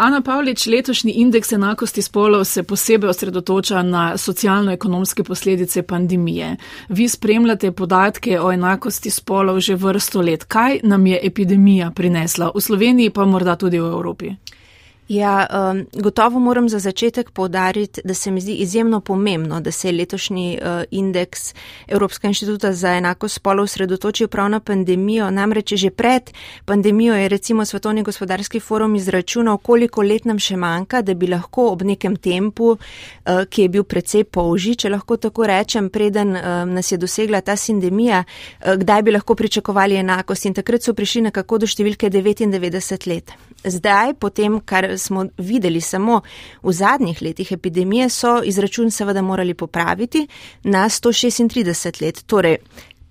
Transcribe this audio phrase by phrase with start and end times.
[0.00, 6.56] Ana Pavlič, letošnji indeks enakosti spolov se posebej osredotoča na socialno-ekonomske posledice pandemije.
[6.88, 10.44] Vi spremljate podatke o enakosti spolov že vrsto let.
[10.44, 14.32] Kaj nam je epidemija prinesla v Sloveniji, pa morda tudi v Evropi?
[15.10, 19.88] Ja, um, gotovo moram za začetek povdariti, da se mi zdi izjemno pomembno, da se
[19.88, 21.54] je letošnji uh, indeks
[21.88, 25.30] Evropskega inštituta za enako spolo usredotočil prav na pandemijo.
[25.30, 26.30] Namreč že pred
[26.64, 31.72] pandemijo je recimo Svetovni gospodarski forum izračunal, koliko let nam še manjka, da bi lahko
[31.72, 32.78] ob nekem tempu, uh,
[33.50, 37.56] ki je bil precej polži, če lahko tako rečem, preden uh, nas je dosegla ta
[37.56, 40.46] sindemija, uh, kdaj bi lahko pričakovali enakost.
[40.46, 43.34] In takrat so prišli nekako do številke 99 let.
[43.64, 46.20] Zdaj, potem, kar smo videli samo
[46.62, 50.26] v zadnjih letih epidemije, so izračun seveda morali popraviti
[50.62, 52.22] na 136 let.
[52.26, 52.56] Torej,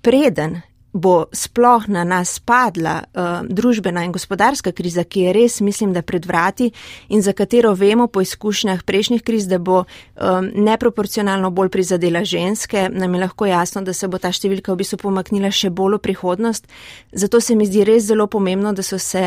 [0.02, 0.61] preden
[0.93, 6.02] bo sploh na nas padla uh, družbena in gospodarska kriza, ki je res, mislim, da
[6.02, 6.71] pred vrati
[7.09, 12.89] in za katero vemo po izkušnjah prejšnjih kriz, da bo um, neproporcionalno bolj prizadela ženske,
[12.89, 16.03] nam je lahko jasno, da se bo ta številka v bistvu pomaknila še bolj v
[16.09, 16.67] prihodnost.
[17.11, 19.23] Zato se mi zdi res zelo pomembno, da so se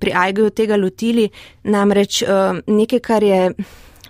[0.00, 1.30] pri Aigaju tega lotili,
[1.64, 3.42] namreč uh, nekaj, kar je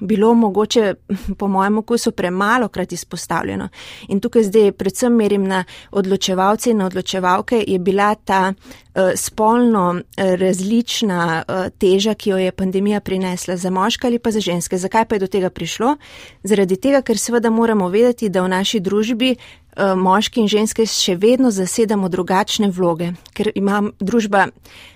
[0.00, 0.94] bilo mogoče
[1.38, 3.68] po mojem okusu premalo krat izpostavljeno.
[4.08, 9.90] In tukaj zdaj predvsem merim na odločevalce in na odločevalke, je bila ta uh, spolno
[9.90, 10.00] uh,
[10.40, 14.78] različna uh, teža, ki jo je pandemija prinesla za moške ali pa za ženske.
[14.78, 15.96] Zakaj pa je do tega prišlo?
[16.42, 19.36] Zaradi tega, ker seveda moramo vedeti, da v naši družbi
[19.76, 24.46] moški in ženske še vedno zasedamo drugačne vloge, ker ima družba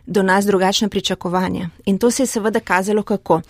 [0.06, 1.68] do nas drugačna pričakovanja.
[1.86, 3.40] In to se je seveda kazalo kako.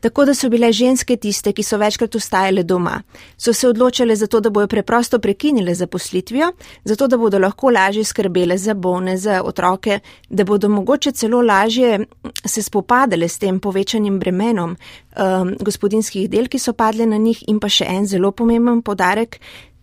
[0.00, 3.02] Tako da so bile ženske tiste, ki so večkrat ustajale doma,
[3.36, 6.52] so se odločile za to, da bojo preprosto prekinile zaposlitvijo,
[6.84, 12.06] zato da bodo lahko lažje skrbele za bone, za otroke, da bodo mogoče celo lažje
[12.44, 17.60] se spopadale s tem povečanim bremenom um, gospodinskih del, ki so padle na njih in
[17.60, 19.40] pa še en zelo pomemben podarek,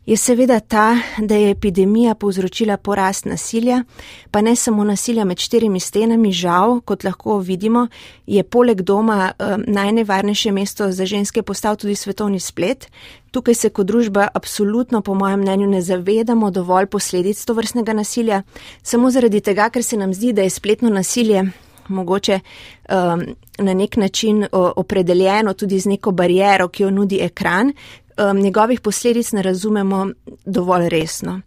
[0.07, 3.83] je seveda ta, da je epidemija povzročila porast nasilja,
[4.31, 7.87] pa ne samo nasilja med štirimi stenami, žal, kot lahko vidimo,
[8.27, 12.87] je poleg doma eh, najnevarnejše mesto za ženske postal tudi svetovni splet.
[13.31, 18.41] Tukaj se kot družba absolutno, po mojem mnenju, ne zavedamo dovolj posledic to vrstnega nasilja,
[18.83, 21.43] samo zaradi tega, ker se nam zdi, da je spletno nasilje
[21.87, 23.23] mogoče um,
[23.57, 27.73] na nek način opredeljeno tudi z neko barijero, ki jo nudi ekran,
[28.17, 30.07] um, njegovih posledic ne razumemo
[30.45, 31.41] dovolj resno.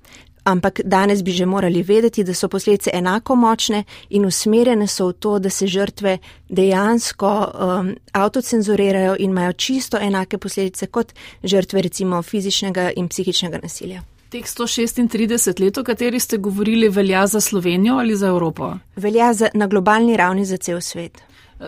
[0.45, 5.13] Ampak danes bi že morali vedeti, da so posledice enako močne in usmerjene so v
[5.13, 11.13] to, da se žrtve dejansko um, avtocenzurirajo in imajo čisto enake posledice kot
[11.45, 14.03] žrtve recimo fizičnega in psihičnega nasilja.
[14.31, 18.73] Teh 136 let, o kateri ste govorili, velja za Slovenijo ali za Evropo?
[18.97, 21.23] Velja za, na globalni ravni za cel svet.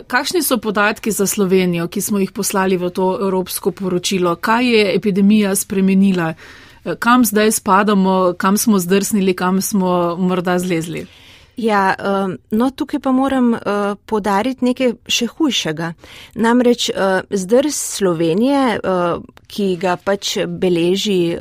[0.07, 4.35] Kakšni so podatki za Slovenijo, ki smo jih poslali v to evropsko poročilo?
[4.35, 6.33] Kaj je epidemija spremenila?
[6.99, 11.05] Kam zdaj spadamo, kam smo zdrsnili, kam smo morda zlezli?
[11.57, 11.93] Ja,
[12.25, 13.59] um, no tukaj pa moram uh,
[14.05, 15.93] podariti nekaj še hujšega.
[16.35, 18.79] Namreč uh, zdrs Slovenije,
[19.53, 21.37] ki ga pač beleži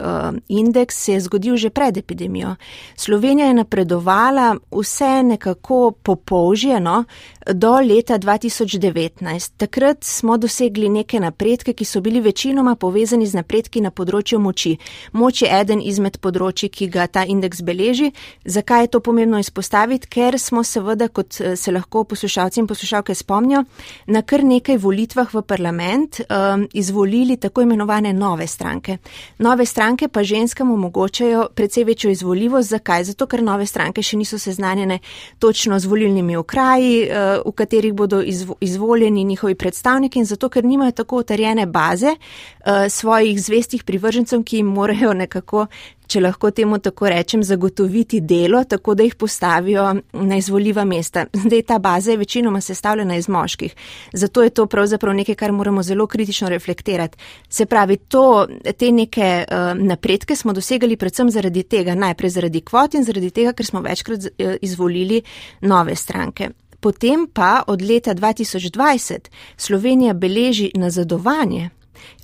[0.53, 2.57] indeks, se je zgodil že pred epidemijo.
[2.97, 7.05] Slovenija je napredovala vse nekako popolžjeno
[7.53, 9.57] do leta 2019.
[9.57, 14.77] Takrat smo dosegli neke napredke, ki so bili večinoma povezani z napredki na področju moči.
[15.13, 18.13] Moč je eden izmed področji, ki ga ta indeks beleži.
[18.45, 20.03] Zakaj je to pomembno izpostaviti?
[20.13, 23.65] ker smo seveda, kot eh, se lahko poslušalci in poslušalke spomnijo,
[24.07, 28.99] na kar nekaj volitvah v parlament um, izvolili tako imenovane nove stranke.
[29.39, 32.69] Nove stranke pa ženskam omogočajo precej večjo izvoljivost.
[32.69, 33.05] Zakaj?
[33.05, 34.99] Zato, ker nove stranke še niso seznanjene
[35.39, 40.65] točno z volilnimi okraji, uh, v katerih bodo izvo izvoljeni njihovi predstavniki in zato, ker
[40.65, 45.67] nimajo tako utrjene baze uh, svojih zvestih privržencev, ki jim morajo nekako
[46.13, 51.27] če lahko temu tako rečem, zagotoviti delo, tako da jih postavijo na izvoljiva mesta.
[51.45, 53.75] Zdaj ta baza je večinoma sestavljena iz moških,
[54.13, 57.19] zato je to pravzaprav nekaj, kar moramo zelo kritično reflektirati.
[57.49, 58.47] Se pravi, to,
[58.79, 63.53] te neke uh, napredke smo dosegali predvsem zaradi tega, najprej zaradi kvot in zaradi tega,
[63.57, 65.23] ker smo večkrat uh, izvolili
[65.61, 66.51] nove stranke.
[66.83, 71.71] Potem pa od leta 2020 Slovenija beleži nazadovanje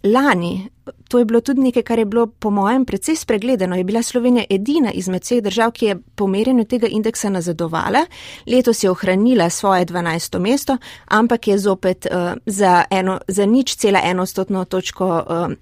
[0.04, 0.68] Lani,
[1.08, 4.44] to je bilo tudi nekaj, kar je bilo po mojem precej spregledano, je bila Slovenija
[4.50, 8.06] edina izmed vseh držav, ki je po merjenju tega indeksa nazadovala.
[8.46, 10.38] Letos je ohranila svoje 12.
[10.38, 10.76] mesto,
[11.06, 15.52] ampak je zopet uh, za, eno, za nič cela enostotno točko uh,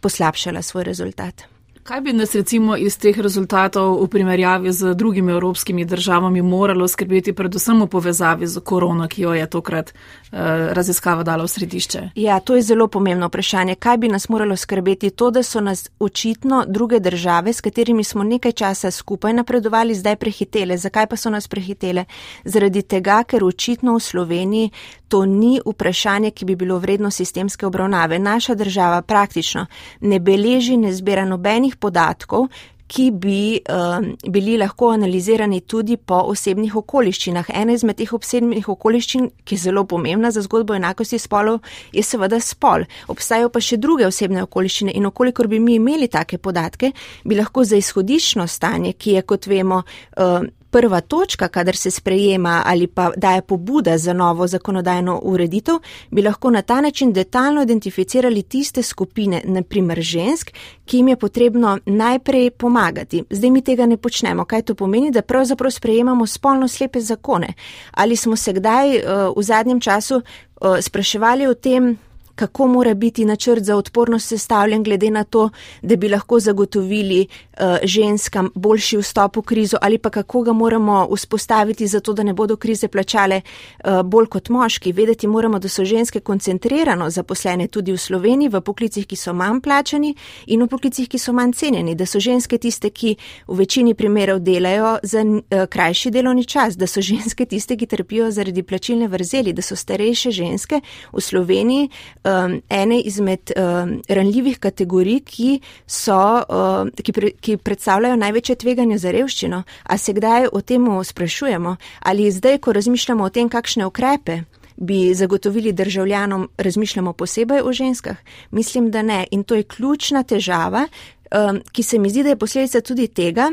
[0.00, 1.51] poslabšala svoj rezultat.
[1.82, 7.32] Kaj bi nas recimo iz teh rezultatov v primerjavi z drugimi evropskimi državami moralo skrbeti,
[7.32, 10.38] predvsem v povezavi z korono, ki jo je tokrat eh,
[10.78, 12.02] raziskava dala v središče?
[12.14, 13.74] Ja, to je zelo pomembno vprašanje.
[13.74, 15.10] Kaj bi nas moralo skrbeti?
[15.10, 20.16] To, da so nas očitno druge države, s katerimi smo nekaj časa skupaj napredovali, zdaj
[20.16, 20.78] prehitele.
[20.78, 22.04] Zakaj pa so nas prehitele?
[22.44, 24.70] Zaradi tega, ker očitno v Sloveniji
[25.12, 28.18] to ni vprašanje, ki bi bilo vredno sistemske obravnave.
[28.18, 29.66] Naša država praktično
[30.00, 32.48] ne beleži, ne zbira nobenih podatkov,
[32.92, 37.48] ki bi um, bili lahko analizirani tudi po osebnih okoliščinah.
[37.56, 42.40] Ena izmed teh osebnih okoliščin, ki je zelo pomembna za zgodbo enakosti spolov, je seveda
[42.40, 42.84] spol.
[43.12, 46.92] Obstajajo pa še druge osebne okoliščine in okolikor bi mi imeli take podatke,
[47.24, 49.82] bi lahko za izhodiščno stanje, ki je, kot vemo,
[50.20, 55.74] um, prva točka, kadar se sprejema ali pa daje pobuda za novo zakonodajno ureditev,
[56.10, 60.50] bi lahko na ta način detaljno identificirali tiste skupine, naprimer žensk,
[60.84, 63.24] ki jim je potrebno najprej pomagati.
[63.30, 64.44] Zdaj mi tega ne počnemo.
[64.44, 65.10] Kaj to pomeni?
[65.10, 67.52] Da pravzaprav sprejemamo spolno slepe zakone.
[67.90, 69.02] Ali smo se kdaj uh,
[69.36, 71.98] v zadnjem času uh, spraševali o tem,
[72.34, 75.50] kako mora biti načrt za odpornost sestavljen, glede na to,
[75.82, 81.08] da bi lahko zagotovili uh, ženskam boljši vstop v krizo, ali pa kako ga moramo
[81.16, 84.92] vzpostaviti, zato da ne bodo krize plačale uh, bolj kot moški.
[84.92, 89.60] Vedeti moramo, da so ženske koncentrirano zaposlene tudi v Sloveniji, v poklicih, ki so manj
[89.60, 90.14] plačani
[90.46, 93.16] in v poklicih, ki so manj cenjeni, da so ženske tiste, ki
[93.48, 98.30] v večini primerov delajo za uh, krajši delovni čas, da so ženske tiste, ki trpijo
[98.30, 100.80] zaradi plačilne vrzeli, da so starejše ženske
[101.12, 101.88] v Sloveniji
[102.24, 105.50] um, ene izmed um, ranljivih kategorij, ki,
[105.86, 109.62] so, um, ki, pre, ki predstavljajo največje tveganje za revščino.
[109.82, 111.76] A se kdaj o tem sprašujemo?
[112.00, 114.42] Ali zdaj, ko razmišljamo o tem, kakšne ukrepe
[114.76, 118.16] bi zagotovili državljanom, razmišljamo posebej o ženskah?
[118.50, 119.26] Mislim, da ne.
[119.30, 120.86] In to je ključna težava,
[121.30, 123.50] um, ki se mi zdi, da je posledica tudi tega,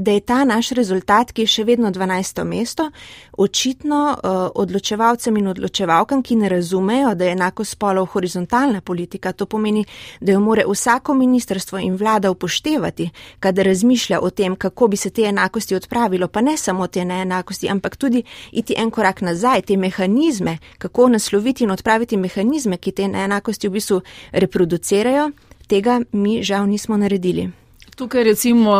[0.00, 2.44] da je ta naš rezultat, ki je še vedno 12.
[2.44, 2.88] mesto,
[3.32, 9.32] očitno uh, odločevalcem in odločevalkam, ki ne razumejo, da je enako spolov horizontalna politika.
[9.32, 9.84] To pomeni,
[10.20, 13.10] da jo more vsako ministrstvo in vlada upoštevati,
[13.40, 17.68] kadar razmišlja o tem, kako bi se te enakosti odpravilo, pa ne samo te neenakosti,
[17.68, 23.08] ampak tudi iti en korak nazaj, te mehanizme, kako nasloviti in odpraviti mehanizme, ki te
[23.08, 24.02] neenakosti v bistvu
[24.32, 25.30] reproducirajo.
[25.68, 27.50] Tega mi žal nismo naredili.
[27.96, 28.72] Tukaj recimo.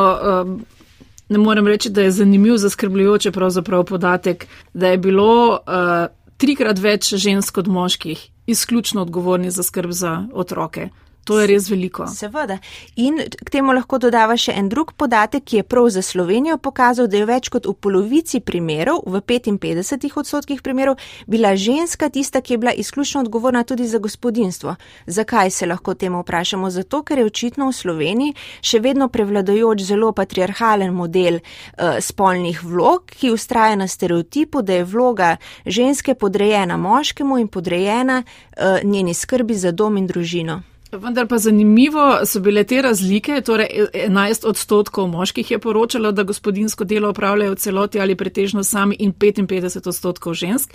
[1.31, 7.15] Ne morem reči, da je zanimiv, zaskrbljujoče pravzaprav podatek, da je bilo uh, trikrat več
[7.15, 10.89] žensk od moških izključno odgovorni za skrb za otroke.
[11.25, 12.07] To je res veliko.
[12.09, 12.59] Seveda.
[12.97, 17.11] In k temu lahko dodava še en drug podatek, ki je prav za Slovenijo pokazal,
[17.13, 20.97] da je več kot v polovici primerov, v 55 odstotkih primerov,
[21.29, 24.77] bila ženska tista, ki je bila izključno odgovorna tudi za gospodinstvo.
[25.07, 26.71] Zakaj se lahko temu vprašamo?
[26.71, 28.35] Zato, ker je očitno v Sloveniji
[28.65, 34.89] še vedno prevladojoč zelo patriarhalen model uh, spolnih vlog, ki ustraja na stereotipu, da je
[34.89, 35.37] vloga
[35.67, 40.63] ženske podrejena moškemu in podrejena uh, njeni skrbi za dom in družino.
[40.93, 46.85] Vendar pa zanimivo so bile te razlike, torej 11 odstotkov moških je poročalo, da gospodinsko
[46.85, 50.75] delo opravljajo v celoti ali pretežno sami in 55 odstotkov žensk.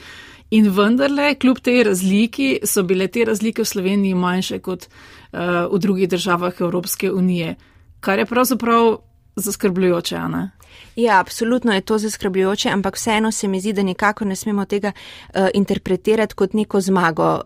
[0.51, 5.39] In vendarle, kljub tej razliki, so bile te razlike v Sloveniji manjše kot uh,
[5.71, 7.55] v drugih državah Evropske unije,
[7.99, 8.97] kar je pravzaprav
[9.35, 10.49] zaskrbljujoče, ne?
[10.95, 14.91] Ja, absolutno je to zaskrbljujoče, ampak vseeno se mi zdi, da nikako ne smemo tega
[14.91, 17.41] uh, interpretirati kot neko zmago uh,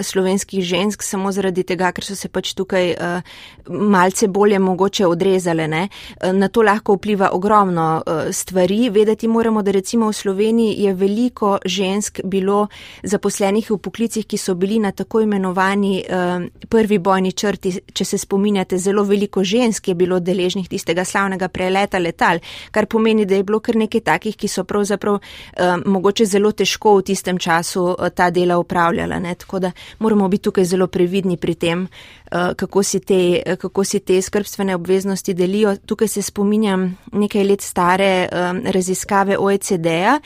[0.00, 3.20] slovenskih žensk, samo zaradi tega, ker so se pač tukaj uh,
[3.68, 5.66] malce bolje mogoče odrezale.
[5.66, 8.90] Uh, na to lahko vpliva ogromno uh, stvari.
[8.90, 12.68] Vedeti moramo, da recimo v Sloveniji je veliko žensk bilo
[13.02, 17.74] zaposlenih v poklicih, ki so bili na tako imenovani uh, prvi bojni črti.
[17.92, 22.38] Če se spominjate, zelo veliko žensk je bilo deležnih tistega slavnega preleta letal
[22.70, 26.96] kar pomeni, da je bilo kar nekaj takih, ki so pravzaprav uh, mogoče zelo težko
[26.98, 29.18] v tistem času uh, ta dela upravljala.
[29.18, 29.34] Ne?
[29.34, 34.00] Tako da moramo biti tukaj zelo previdni pri tem, uh, kako, si te, kako si
[34.00, 35.76] te skrbstvene obveznosti delijo.
[35.76, 40.18] Tukaj se spominjam nekaj let stare um, raziskave OECD-a,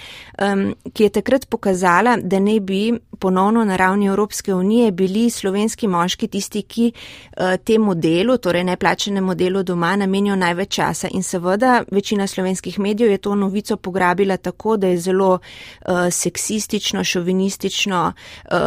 [0.42, 5.88] um, ki je takrat pokazala, da ne bi ponovno na ravni Evropske unije bili slovenski
[5.88, 11.08] moški tisti, ki uh, temu delu, torej neplačenemu delu doma, namenijo največ časa.
[11.10, 17.04] In seveda večina slovenskih medijev je to novico pograbila tako, da je zelo uh, seksistično,
[17.04, 18.58] šovinistično uh,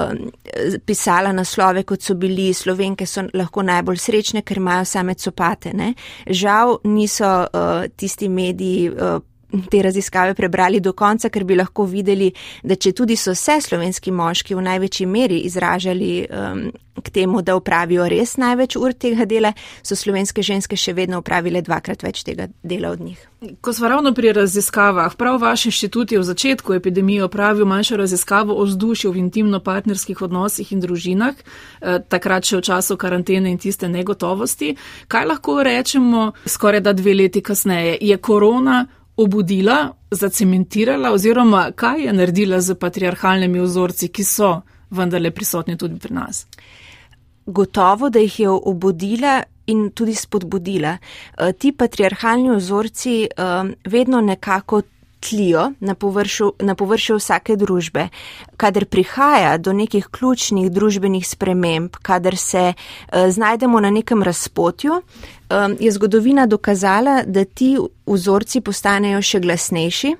[0.85, 5.73] pisala naslove, kot so bili slovenke, so lahko najbolj srečne, ker imajo same copate.
[5.73, 5.93] Ne?
[6.27, 8.89] Žal niso uh, tisti mediji.
[8.89, 9.32] Uh,
[9.69, 12.31] te raziskave prebrali do konca, ker bi lahko videli,
[12.63, 17.55] da če tudi so se slovenski moški v največji meri izražali um, k temu, da
[17.55, 22.47] upravijo res največ ur tega dela, so slovenske ženske še vedno upravile dvakrat več tega
[22.63, 23.19] dela od njih.
[23.61, 28.55] Ko smo ravno pri raziskavah, prav vaš inštitut je v začetku epidemije opravil manjšo raziskavo
[28.55, 33.89] o vzdušju v intimno-partnerskih odnosih in družinah, eh, takrat še v času karantene in tiste
[33.89, 34.75] negotovosti.
[35.07, 37.97] Kaj lahko rečemo skoraj da dve leti kasneje?
[38.01, 38.85] Je korona
[39.17, 46.13] obudila, zacementirala oziroma kaj je naredila z patriarhalnimi vzorci, ki so vendarle prisotni tudi pri
[46.13, 46.45] nas?
[47.45, 50.97] Gotovo, da jih je obudila in tudi spodbudila.
[50.97, 53.29] Eh, ti patriarhalni vzorci eh,
[53.85, 54.81] vedno nekako
[55.29, 58.07] tlijo na površju, na površju vsake družbe.
[58.57, 65.01] Kader prihaja do nekih ključnih družbenih sprememb, kader se uh, znajdemo na nekem razpotju,
[65.53, 70.15] um, je zgodovina dokazala, da ti vzorci postanejo še glasnejši,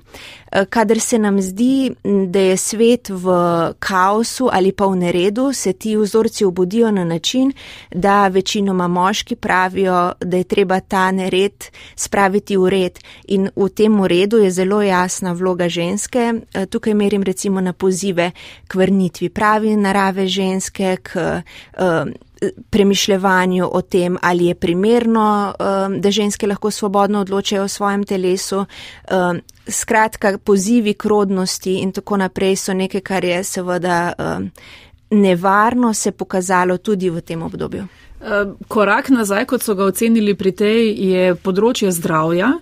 [0.70, 3.34] kadar se nam zdi, da je svet v
[3.78, 7.52] kaosu ali pa v neredu, se ti vzorci obudijo na način,
[7.90, 11.64] da večinoma moški pravijo, da je treba ta nered
[11.96, 13.00] spraviti v red.
[13.28, 16.32] In v tem redu je zelo jasna vloga ženske.
[16.70, 18.30] Tukaj merim recimo na pozive
[18.68, 21.42] k vrnitvi pravi narave ženske, k
[21.78, 22.14] uh,
[22.70, 28.64] premišljevanju o tem, ali je primerno, um, da ženske lahko svobodno odločajo o svojem telesu.
[29.10, 34.50] Um, skratka, pozivi k rodnosti in tako naprej so nekaj, kar je seveda um,
[35.10, 37.86] nevarno se pokazalo tudi v tem obdobju.
[38.68, 42.54] Korak nazaj, kot so ga ocenili pri tej, je področje zdravja.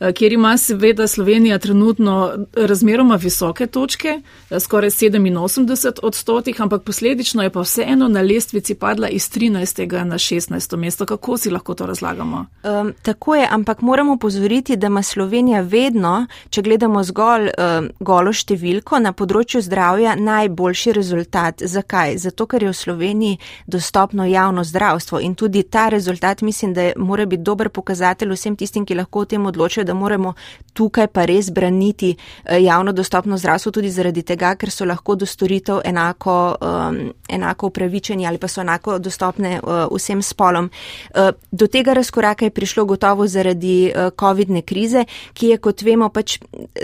[0.00, 7.42] Eh, kjer ima seveda Slovenija trenutno razmeroma visoke točke, eh, skoraj 87 odstotih, ampak posledično
[7.42, 10.04] je pa vseeno na lestvici padla iz 13.
[10.04, 10.76] na 16.
[10.76, 11.06] mesto.
[11.06, 12.46] Kako si lahko to razlagamo?
[12.64, 18.32] Um, tako je, ampak moramo pozoriti, da ima Slovenija vedno, če gledamo zgolj um, golo
[18.32, 21.62] številko na področju zdravja, najboljši rezultat.
[21.64, 22.18] Zakaj?
[22.18, 26.92] Zato, ker je v Sloveniji dostopno javno zdravstvo in tudi ta rezultat mislim, da je,
[26.96, 30.34] mora biti dober pokazatelj vsem tistim, ki lahko o tem odločajo da moramo
[30.76, 35.26] tukaj pa res braniti eh, javno dostopno zdravstvo tudi zaradi tega, ker so lahko do
[35.26, 40.70] storitev enako, um, enako upravičeni ali pa so enako dostopne uh, vsem spolom.
[41.14, 46.10] Uh, do tega razkoraka je prišlo gotovo zaradi uh, COVID-ne krize, ki je, kot vemo,
[46.12, 46.38] pač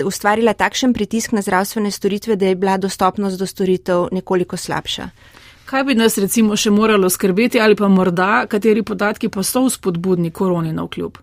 [0.04, 5.10] ustvarila takšen pritisk na zdravstvene storitve, da je bila dostopnost do storitev nekoliko slabša.
[5.72, 10.30] Kaj bi nas recimo še moralo skrbeti ali pa morda, kateri podatki pa so vzpodbudni
[10.30, 11.16] koroni na vkljub?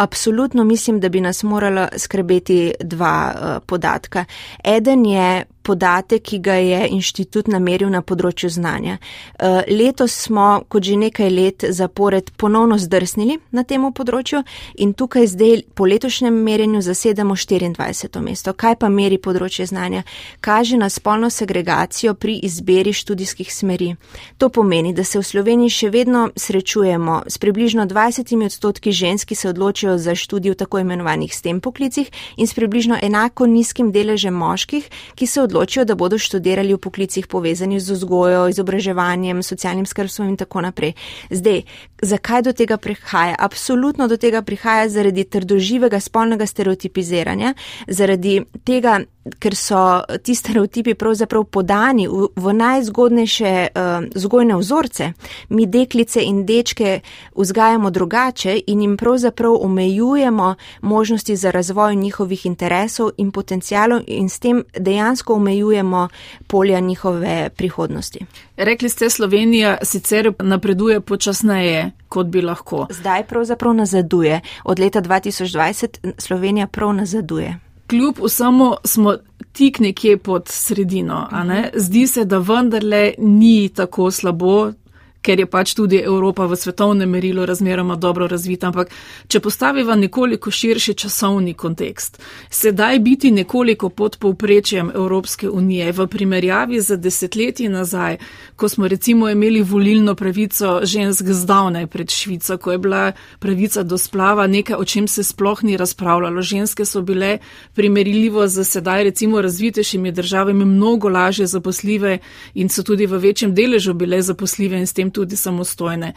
[0.00, 4.24] Absolutno mislim, da bi nas morala skrbeti dva uh, podatka.
[4.64, 8.98] Eden je podatek, ki ga je inštitut nameril na področju znanja.
[8.98, 14.42] Eh, letos smo, kot že nekaj let zapored, ponovno zdrsnili na tem področju
[14.82, 18.20] in tukaj zdaj po letošnjem merjenju zasedamo 24.
[18.20, 18.52] mesto.
[18.52, 20.02] Kaj pa meri področje znanja?
[20.40, 23.94] Kaže na spolno segregacijo pri izbiri študijskih smeri.
[24.38, 29.34] To pomeni, da se v Sloveniji še vedno srečujemo s približno 20 odstotki žensk, ki
[29.34, 34.34] se odločijo za študij v tako imenovanih STEM poklicih in s približno enako nizkim deležem
[34.34, 39.86] moških, ki se odločijo odločijo, da bodo študirali v poklicih povezanih z vzgojo, izobraževanjem, socialnim
[39.86, 40.94] skrbstvom in tako naprej.
[41.30, 41.62] Zdaj,
[42.02, 43.34] zakaj do tega prihaja?
[43.38, 47.54] Absolutno do tega prihaja zaradi trdoživega spolnega stereotipiziranja,
[47.88, 49.00] zaradi tega,
[49.38, 55.12] ker so ti stereotipi pravzaprav podani v, v najzgodnejše uh, vzgojne vzorce.
[55.48, 57.00] Mi deklice in dečke
[57.36, 64.38] vzgajamo drugače in jim pravzaprav omejujemo možnosti za razvoj njihovih interesov in potencijalov in s
[64.38, 66.08] tem dejansko omejujemo
[66.46, 68.24] polja njihove prihodnosti.
[68.56, 72.86] Rekli ste, Slovenija sicer napreduje počasneje, kot bi lahko.
[72.90, 74.40] Zdaj pravzaprav nazaduje.
[74.64, 77.58] Od leta 2020 Slovenija prav nazaduje
[77.90, 79.14] kljub vsemu smo
[79.52, 81.28] tik nekje pod sredino.
[81.74, 84.72] Zdi se, da vendarle ni tako slabo,
[85.22, 88.70] ker je pač tudi Evropa v svetovnem merilu razmeroma dobro razvita.
[88.70, 88.90] Ampak,
[89.28, 96.80] če postaviva nekoliko širši časovni kontekst, sedaj biti nekoliko pod povprečjem Evropske unije v primerjavi
[96.80, 98.16] z desetletji nazaj,
[98.56, 103.98] ko smo recimo imeli volilno pravico žensk zdavnaj pred Švico, ko je bila pravica do
[103.98, 106.42] splava nekaj, o čem se sploh ni razpravljalo.
[106.42, 107.38] Ženske so bile
[107.74, 112.18] primerljivo z sedaj recimo razvitejšimi državami mnogo lažje zaposljive
[112.54, 116.12] in so tudi v večjem deležu bile zaposljive in s tem tudi samostojne.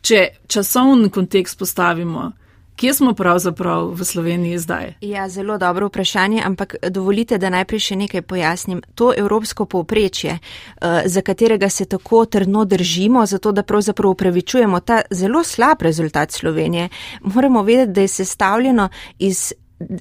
[0.00, 2.32] Če časovni kontekst postavimo,
[2.78, 4.92] kje smo pravzaprav v Sloveniji zdaj?
[5.00, 8.82] Ja, zelo dobro vprašanje, ampak dovolite, da najprej še nekaj pojasnim.
[8.94, 15.00] To evropsko povprečje, eh, za katerega se tako trdno držimo, zato da pravzaprav upravičujemo ta
[15.10, 16.88] zelo slab rezultat Slovenije,
[17.20, 19.52] moramo vedeti, da je sestavljeno iz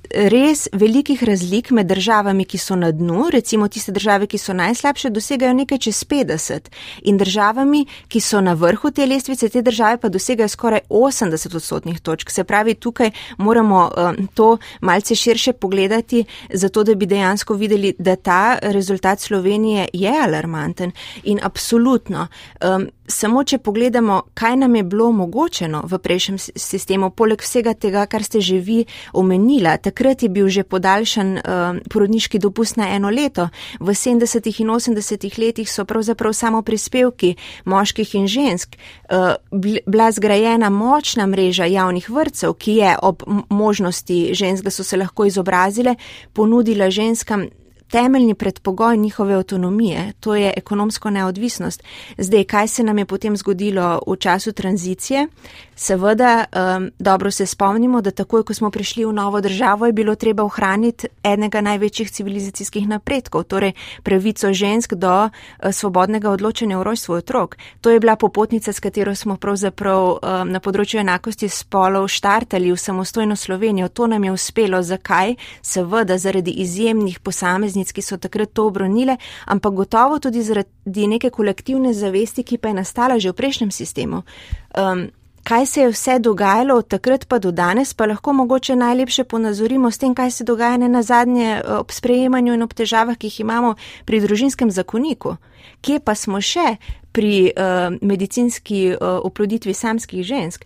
[0.10, 5.10] res velikih razlik med državami, ki so na dnu, recimo tiste države, ki so najslabše,
[5.14, 6.70] dosegajo nekaj čez 50
[7.04, 12.00] in državami, ki so na vrhu te lestvice, te države pa dosegajo skoraj 80 odstotnih
[12.00, 12.32] točk.
[12.32, 18.16] Se pravi, tukaj moramo um, to malce širše pogledati, zato da bi dejansko videli, da
[18.16, 20.92] ta rezultat Slovenije je alarmanten
[21.24, 22.28] in absolutno.
[22.62, 28.06] Um, samo, če pogledamo, kaj nam je bilo omogočeno v prejšnjem sistemu, poleg vsega tega,
[28.06, 33.10] kar ste že vi omenila, takrat je bil že podaljšan uh, porodniški dopust na eno
[33.10, 33.50] leto.
[33.80, 34.48] V 70.
[34.62, 35.28] in 80.
[35.40, 37.36] letih so pravzaprav samo prispevki
[37.66, 39.36] moških in žensk uh,
[39.86, 45.26] bila zgrajena močna mreža javnih vrtcev, ki je ob možnosti žensk, da so se lahko
[45.26, 45.96] izobrazile,
[46.34, 47.48] ponudila ženskam
[47.90, 51.84] temeljni predpogoj njihove avtonomije, to je ekonomsko neodvisnost.
[52.18, 55.28] Zdaj, kaj se nam je potem zgodilo v času tranzicije?
[55.78, 60.16] Seveda, um, dobro se spomnimo, da takoj, ko smo prišli v novo državo, je bilo
[60.16, 67.16] treba ohraniti enega največjih civilizacijskih napredkov, torej pravico žensk do uh, svobodnega odločanja o rojstvu
[67.16, 67.58] otrok.
[67.82, 72.78] To je bila popotnica, s katero smo pravzaprav um, na področju enakosti spolov štartali v
[72.78, 73.88] samostojno Slovenijo.
[73.88, 74.82] To nam je uspelo.
[74.82, 75.36] Zakaj?
[75.62, 81.30] Seveda, zaradi izjemnih posameznih zaveznic, ki so takrat to obronile, ampak gotovo tudi zaradi neke
[81.30, 84.24] kolektivne zavesti, ki pa je nastala že v prejšnjem sistemu.
[84.78, 85.10] Um,
[85.48, 89.92] kaj se je vse dogajalo od takrat pa do danes, pa lahko mogoče najlepše ponazorimo
[89.92, 93.28] s tem, kaj se dogaja ne na zadnje uh, ob sprejemanju in ob težavah, ki
[93.28, 93.76] jih imamo
[94.06, 95.38] pri družinskem zakoniku.
[95.82, 96.76] Kje pa smo še
[97.12, 100.66] pri uh, medicinski uh, oploditvi samskih žensk?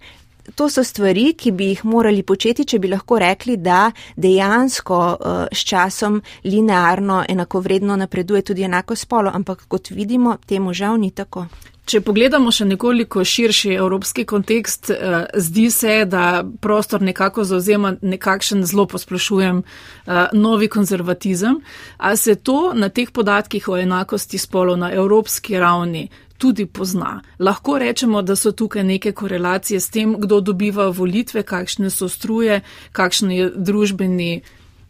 [0.56, 5.44] to so stvari, ki bi jih morali početi, če bi lahko rekli, da dejansko uh,
[5.52, 11.46] s časom linearno enakovredno napreduje tudi enako spolo, ampak kot vidimo, temu žal ni tako.
[11.86, 18.64] Če pogledamo še nekoliko širši evropski kontekst, uh, zdi se, da prostor nekako zauzema nekakšen
[18.70, 21.58] zelo posplošujem uh, novi konzervatizem.
[21.98, 26.10] A se to na teh podatkih o enakosti spolov na evropski ravni
[26.42, 27.22] tudi pozna.
[27.40, 32.62] Lahko rečemo, da so tukaj neke korelacije s tem, kdo dobiva volitve, kakšne so struje,
[32.98, 34.42] kakšen je družbeni,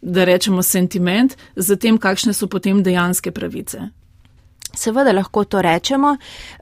[0.02, 3.90] da rečemo, sentiment, z tem, kakšne so potem dejanske pravice.
[4.74, 6.16] Seveda lahko to rečemo.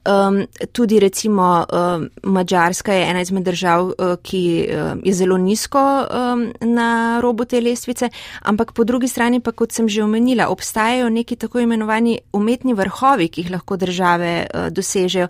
[0.04, 5.78] Um, tudi recimo um, Mačarska je ena izmed držav, uh, ki um, je zelo nizko
[5.80, 8.08] um, na robu te lestvice,
[8.42, 13.28] ampak po drugi strani pa, kot sem že omenila, obstajajo neki tako imenovani umetni vrhovi,
[13.28, 15.28] ki jih lahko države uh, dosežejo.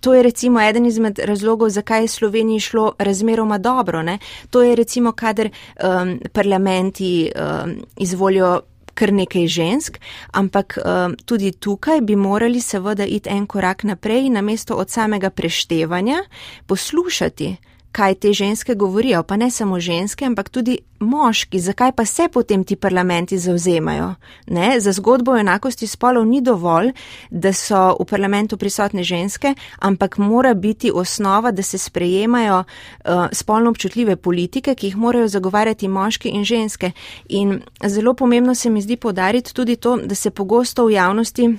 [0.00, 4.02] To je recimo eden izmed razlogov, zakaj je Sloveniji šlo razmeroma dobro.
[4.02, 4.18] Ne?
[4.50, 8.60] To je recimo, kadar um, parlamenti um, izvolijo
[8.96, 10.00] kar nekaj žensk,
[10.32, 15.30] ampak uh, tudi tukaj bi morali seveda iti en korak naprej in namesto od samega
[15.30, 16.24] preštevanja
[16.66, 17.56] poslušati,
[17.96, 22.64] kaj te ženske govorijo, pa ne samo ženske, ampak tudi moški, zakaj pa se potem
[22.64, 24.14] ti parlamenti zauzemajo.
[24.46, 24.80] Ne?
[24.80, 26.92] Za zgodbo o enakosti spolov ni dovolj,
[27.30, 33.70] da so v parlamentu prisotne ženske, ampak mora biti osnova, da se sprejemajo uh, spolno
[33.70, 36.92] občutljive politike, ki jih morajo zagovarjati moški in ženske.
[37.28, 41.56] In zelo pomembno se mi zdi podariti tudi to, da se pogosto v javnosti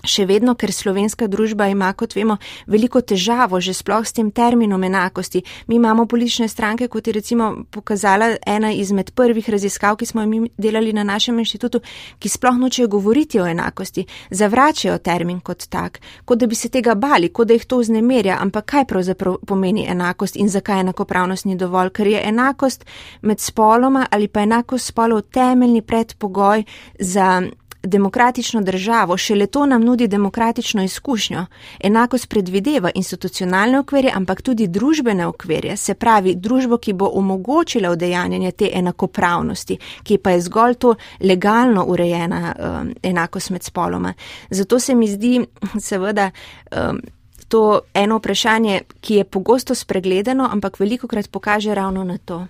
[0.00, 4.82] Še vedno, ker slovenska družba ima, kot vemo, veliko težavo že sploh s tem terminom
[4.84, 5.42] enakosti.
[5.68, 10.48] Mi imamo politične stranke, kot je recimo pokazala ena izmed prvih raziskav, ki smo jim
[10.56, 11.82] delali na našem inštitutu,
[12.18, 16.94] ki sploh nočejo govoriti o enakosti, zavračajo termin kot tak, kot da bi se tega
[16.94, 21.56] bali, kot da jih to vznemerja, ampak kaj pravzaprav pomeni enakost in zakaj enakopravnost ni
[21.60, 22.86] dovolj, ker je enakost
[23.22, 26.64] med spoloma ali pa enakost spolov temeljni predpogoj
[26.98, 27.42] za
[27.82, 31.46] demokratično državo, šele to nam nudi demokratično izkušnjo.
[31.80, 38.52] Enakost predvideva institucionalne okvirje, ampak tudi družbene okvirje, se pravi družbo, ki bo omogočila udejanjanje
[38.52, 44.14] te enakopravnosti, ki pa je zgolj to legalno urejena um, enakost med spoloma.
[44.50, 45.40] Zato se mi zdi
[45.88, 46.30] seveda.
[46.76, 47.00] Um,
[47.50, 52.46] To eno vprašanje, ki je pogosto spregledano, ampak veliko krat pokaže ravno na to.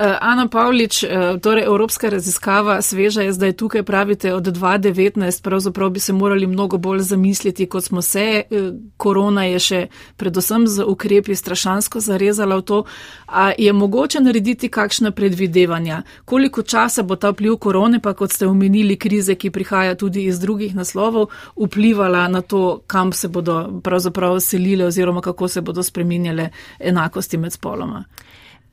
[0.00, 1.08] Eh, Ana Pavlič, eh,
[1.42, 6.78] torej Evropska raziskava sveža je zdaj tukaj, pravite, od 2019, pravzaprav bi se morali mnogo
[6.78, 8.20] bolj zamisliti, kot smo se.
[8.20, 9.86] Eh, korona je še
[10.16, 12.84] predvsem z ukrepi strašansko zarezala v to.
[13.26, 16.02] A je mogoče narediti kakšna predvidevanja?
[16.24, 20.40] Koliko časa bo ta vpliv korone, pa kot ste omenili, krize, ki prihaja tudi iz
[20.40, 26.48] drugih naslovov, vplivala na to, kam se bodo pravzaprav selile oziroma kako se bodo spreminjale
[26.78, 28.04] enakosti med spoloma?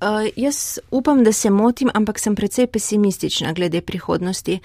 [0.02, 4.60] Uh, jaz upam, da se motim, ampak sem precej pesimistična glede prihodnosti.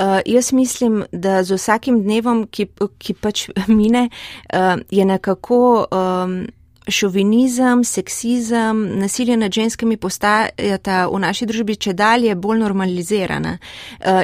[0.00, 2.68] Uh, jaz mislim, da z vsakim dnevom, ki,
[2.98, 3.48] ki pač
[3.80, 4.08] mine,
[4.54, 6.46] uh, je nekako um,
[6.88, 13.56] šovinizem, seksizem, nasilje nad ženskami postajata v naši družbi če dalje bolj normalizirana.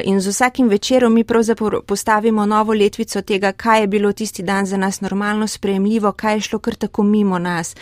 [0.03, 4.65] In z vsakim večerom mi pravzaprav postavimo novo letvico tega, kaj je bilo tisti dan
[4.65, 7.75] za nas normalno sprejemljivo, kaj je šlo kar tako mimo nas.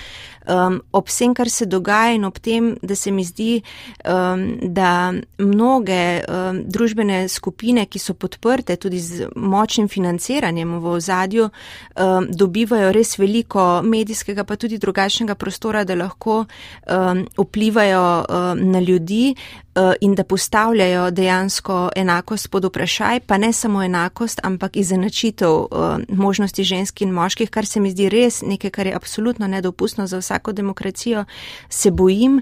[0.48, 3.62] Um, ob vsem, kar se dogaja in ob tem, da se mi zdi,
[4.06, 11.50] um, da mnoge um, družbene skupine, ki so podprte tudi z močnim financiranjem v ozadju,
[11.50, 18.80] um, dobivajo res veliko medijskega pa tudi drugačnega prostora, da lahko um, vplivajo um, na
[18.80, 19.36] ljudi.
[19.76, 25.66] Eh, in da postavljajo dejansko enakost pod vprašaj, pa ne samo enakost, ampak izenačitev eh,
[26.10, 30.18] možnosti žensk in moških, kar se mi zdi res nekaj, kar je absolutno nedopustno za
[30.18, 31.26] vsako demokracijo.
[31.70, 32.42] Se bojim,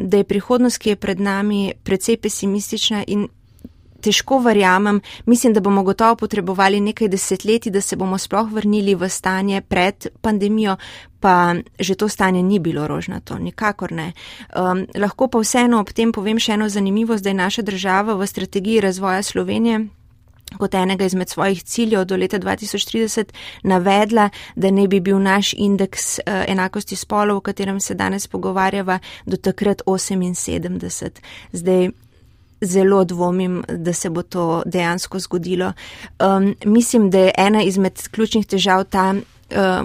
[0.00, 3.28] da je prihodnost, ki je pred nami, precej pesimistična in
[4.02, 9.08] težko verjamem, mislim, da bomo gotovo potrebovali nekaj desetletij, da se bomo sploh vrnili v
[9.08, 10.76] stanje pred pandemijo,
[11.20, 14.12] pa že to stanje ni bilo rožnato, nikakor ne.
[14.56, 18.26] Um, lahko pa vseeno ob tem povem še eno zanimivost, da je naša država v
[18.26, 19.86] strategiji razvoja Slovenije
[20.58, 26.18] kot enega izmed svojih ciljev do leta 2030 navedla, da ne bi bil naš indeks
[26.18, 31.10] uh, enakosti spolov, o katerem se danes pogovarjava, do takrat 78.
[31.52, 31.90] Zdaj,
[32.62, 35.72] zelo dvomim, da se bo to dejansko zgodilo.
[36.20, 39.14] Um, mislim, da je ena izmed ključnih težav ta,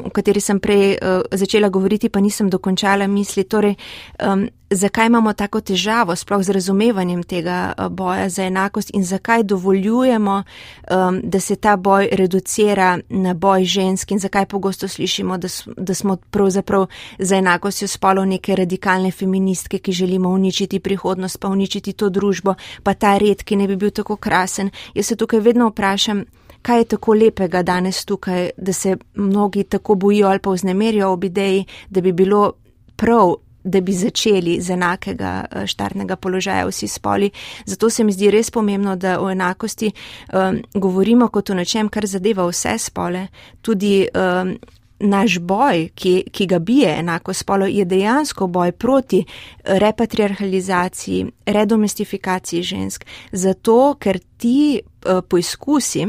[0.05, 3.43] o kateri sem prej uh, začela govoriti, pa nisem dokončala misli.
[3.43, 3.75] Torej,
[4.23, 9.43] um, zakaj imamo tako težavo sploh z razumevanjem tega uh, boja za enakost in zakaj
[9.43, 15.47] dovoljujemo, um, da se ta boj reducira na boj žensk in zakaj pogosto slišimo, da,
[15.77, 16.87] da smo pravzaprav
[17.19, 22.93] za enakostjo spolov neke radikalne feministke, ki želimo uničiti prihodnost, pa uničiti to družbo, pa
[22.93, 24.69] ta red, ki ne bi bil tako krasen.
[24.93, 26.23] Jaz se tukaj vedno vprašam,
[26.61, 31.23] kaj je tako lepega danes tukaj, da se mnogi tako bojijo ali pa vznemerijo ob
[31.23, 32.53] ideji, da bi bilo
[32.95, 37.31] prav, da bi začeli z enakega eh, štartnega položaja vsi spoli.
[37.65, 39.91] Zato se mi zdi res pomembno, da o enakosti
[40.33, 43.27] um, govorimo kot o nečem, kar zadeva vse spole.
[43.61, 44.55] Tudi um,
[44.99, 49.23] naš boj, ki, ki ga bije enako spolo, je dejansko boj proti
[49.63, 53.05] repatriarhalizaciji, redomestifikaciji žensk.
[53.31, 56.07] Zato, ker ti uh, poizkusi,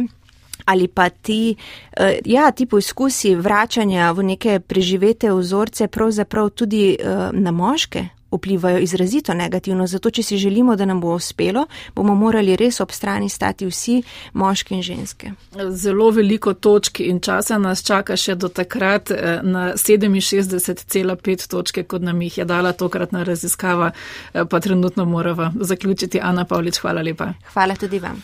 [0.69, 7.29] ali pa ti, uh, ja, ti poizkusi vračanja v neke preživete vzorce pravzaprav tudi uh,
[7.33, 9.87] na moške vplivajo izrazito negativno.
[9.87, 14.03] Zato, če si želimo, da nam bo uspelo, bomo morali res ob strani stati vsi
[14.33, 15.33] moški in ženske.
[15.71, 22.03] Zelo veliko točk in časa nas čaka še do takrat eh, na 67,5 točke, kot
[22.03, 23.91] nam jih je dala tokratna raziskava,
[24.33, 26.21] pa trenutno morava zaključiti.
[26.21, 27.33] Ana Pavlič, hvala lepa.
[27.55, 28.23] Hvala tudi vam.